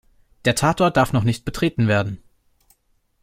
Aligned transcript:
Der 0.45 0.55
Tatort 0.55 0.97
darf 0.97 1.13
noch 1.13 1.21
nicht 1.23 1.45
betreten 1.45 1.87
werden. 1.87 2.17